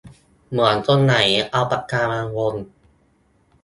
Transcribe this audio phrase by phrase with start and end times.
[0.49, 1.15] เหมือนตรงไหน
[1.51, 2.53] เอาปากกามาวง